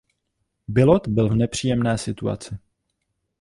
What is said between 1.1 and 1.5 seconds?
v